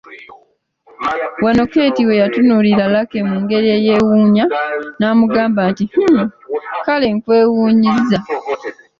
[1.43, 4.45] Wano Keeti we yatunuulirira Lucky mu ngeri eyeewuunya
[4.99, 6.25] n’amugamba nti, “Hhhh….,
[6.85, 8.17] kale nkwewuunyizza!